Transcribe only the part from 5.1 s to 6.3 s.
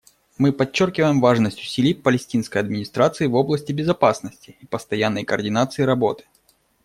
координации работы.